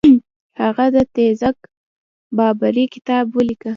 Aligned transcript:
هغه 0.61 0.85
د 0.95 0.97
تزک 1.15 1.57
بابري 2.37 2.85
کتاب 2.93 3.25
ولیکه. 3.37 3.69